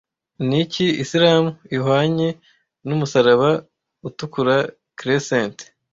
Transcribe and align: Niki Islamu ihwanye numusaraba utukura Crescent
Niki 0.47 0.85
Islamu 1.03 1.49
ihwanye 1.75 2.29
numusaraba 2.85 3.49
utukura 4.07 4.55
Crescent 4.99 5.57